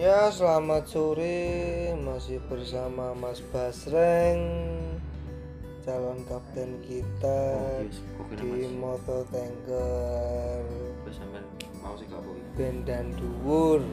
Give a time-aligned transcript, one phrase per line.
[0.00, 1.92] Ya, selamat sore.
[1.92, 4.40] Masih bersama Mas Basreng,
[5.84, 8.00] calon kapten kita Oh, iya, yes.
[8.40, 10.64] Di Moto Tanker
[11.04, 11.44] Bersama
[11.84, 12.08] mau sih.
[12.56, 13.84] Ben dan Dhuwur.